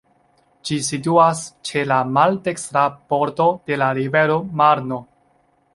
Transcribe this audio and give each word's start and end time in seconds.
Ĝi 0.69 0.77
situas 0.87 1.43
ĉe 1.69 1.83
la 1.91 1.99
maldekstra 2.15 2.87
bordo 3.13 3.49
de 3.69 3.79
la 3.85 3.95
rivero 4.01 4.41
Marno. 4.63 4.99